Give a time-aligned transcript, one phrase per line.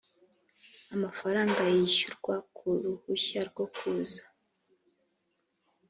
[0.95, 4.23] amafaranga yishyurwa ku ruhushya rwo kuza